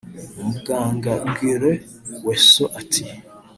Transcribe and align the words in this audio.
Muganga 0.45 1.13
Guillain 1.35 1.81
Lwesso 2.21 2.65
atii 2.79 3.11